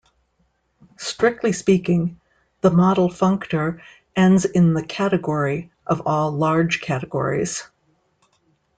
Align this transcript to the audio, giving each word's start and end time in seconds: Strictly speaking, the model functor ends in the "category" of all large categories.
Strictly 0.97 1.53
speaking, 1.53 2.19
the 2.61 2.71
model 2.71 3.07
functor 3.07 3.83
ends 4.15 4.45
in 4.45 4.73
the 4.73 4.81
"category" 4.81 5.71
of 5.85 6.07
all 6.07 6.31
large 6.31 6.81
categories. 6.81 7.67